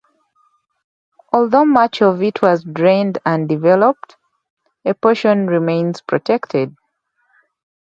[1.31, 4.17] Although much of it was drained and developed,
[4.83, 6.75] a portion remains protected.